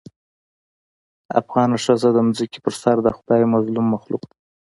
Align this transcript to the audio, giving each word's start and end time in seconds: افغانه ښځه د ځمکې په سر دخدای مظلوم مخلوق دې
افغانه 1.41 1.77
ښځه 1.85 2.09
د 2.13 2.17
ځمکې 2.37 2.59
په 2.65 2.71
سر 2.81 2.97
دخدای 3.09 3.41
مظلوم 3.53 3.85
مخلوق 3.95 4.21
دې 4.29 4.35